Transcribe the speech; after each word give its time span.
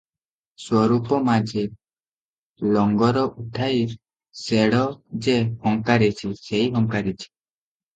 ସ୍ୱରୂପ 0.61 1.19
ମାଝି- 1.27 2.73
ଲଙ୍ଗର 2.79 3.25
ଉଠାଇ 3.45 3.87
ଶେଡ଼ 4.43 4.85
ଯେ 5.29 5.41
ହଙ୍କାରିଛି, 5.47 6.39
ସେଇ 6.45 6.77
ହଙ୍କାରିଛି। 6.79 7.27